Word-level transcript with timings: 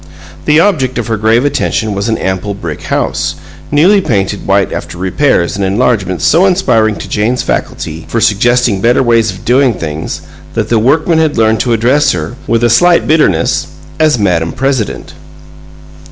The 0.45 0.59
object 0.59 0.97
of 0.97 1.05
her 1.05 1.15
grave 1.15 1.45
attention 1.45 1.93
was 1.93 2.09
an 2.09 2.17
ample 2.17 2.55
brick 2.55 2.81
house, 2.81 3.35
newly 3.69 4.01
painted 4.01 4.47
white 4.47 4.71
after 4.73 4.97
repairs 4.97 5.55
and 5.55 5.63
enlargements 5.63 6.25
so 6.25 6.47
inspiring 6.47 6.95
to 6.95 7.07
Jane's 7.07 7.43
faculty 7.43 8.05
for 8.07 8.19
suggesting 8.19 8.81
better 8.81 9.03
ways 9.03 9.29
of 9.29 9.45
doing 9.45 9.75
things, 9.75 10.21
that 10.55 10.69
the 10.69 10.79
workmen 10.79 11.19
had 11.19 11.37
learned 11.37 11.59
to 11.59 11.73
address 11.73 12.13
her, 12.13 12.35
with 12.47 12.63
a 12.63 12.67
slight 12.71 13.05
bitterness, 13.07 13.67
as 13.99 14.17
"Madam 14.17 14.53
President." 14.53 15.13